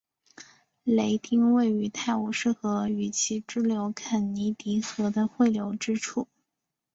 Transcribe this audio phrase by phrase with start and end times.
[0.83, 6.27] 雷丁位于泰晤士河与其支流肯尼迪河的汇流之处。